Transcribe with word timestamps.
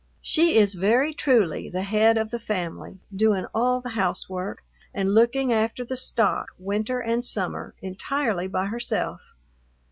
She 0.23 0.57
is 0.57 0.73
very 0.73 1.13
truly 1.13 1.69
the 1.69 1.83
head 1.83 2.17
of 2.17 2.31
the 2.31 2.39
family, 2.39 3.01
doing 3.15 3.45
all 3.53 3.81
the 3.81 3.89
housework 3.91 4.63
and 4.95 5.13
looking 5.13 5.53
after 5.53 5.85
the 5.85 5.95
stock, 5.95 6.47
winter 6.57 6.99
and 6.99 7.23
summer, 7.23 7.75
entirely 7.83 8.47
by 8.47 8.65
herself. 8.65 9.21